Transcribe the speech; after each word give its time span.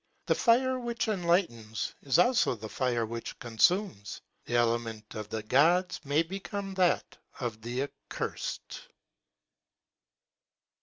The 0.25 0.33
fire 0.33 0.79
which 0.79 1.07
enlightens 1.07 1.93
is 2.01 2.17
also 2.17 2.55
the 2.55 2.67
fire 2.69 3.05
which 3.05 3.37
consumes; 3.37 4.19
the 4.45 4.55
element 4.55 5.13
of 5.13 5.29
the 5.29 5.43
gods 5.43 6.01
may 6.03 6.23
become 6.23 6.73
that 6.73 7.19
of 7.39 7.61
the 7.61 7.83
accursed. 7.83 8.87